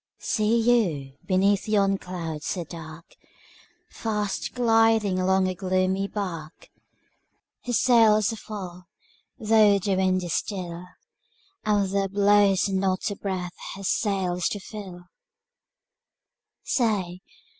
[0.17, 3.13] See you, beneath yon cloud so dark,
[3.91, 6.69] Fast gliding along a gloomy bark?
[7.65, 8.85] Her sails are full,
[9.37, 10.85] though the wind is still,
[11.65, 15.03] And there blows not a breath her sails to fill!